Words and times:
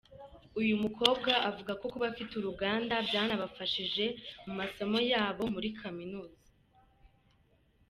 Uyu 0.59 0.81
mukoba 0.83 1.33
avuga 1.49 1.71
ko 1.79 1.85
kuba 1.91 2.07
bafite 2.09 2.33
uruganda 2.35 2.93
byanabafashije 3.07 4.05
mu 4.45 4.53
masomo 4.59 4.97
yabo 5.11 5.43
muri 5.55 5.69
Kaminuza. 5.79 6.41